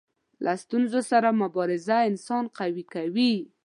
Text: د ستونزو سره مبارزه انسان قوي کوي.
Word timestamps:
د 0.45 0.47
ستونزو 0.63 0.99
سره 1.11 1.29
مبارزه 1.41 1.97
انسان 2.09 2.43
قوي 2.57 2.83
کوي. 2.93 3.33